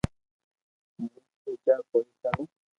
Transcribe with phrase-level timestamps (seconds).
[0.95, 1.07] ھون
[1.41, 2.43] پوجا ڪوئيي ڪرو